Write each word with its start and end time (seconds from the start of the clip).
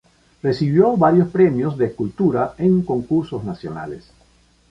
Recibió 0.41 0.97
varios 0.97 1.29
premios 1.29 1.77
de 1.77 1.85
escultura 1.85 2.55
en 2.57 2.81
concursos 2.81 3.43
nacionales. 3.43 4.09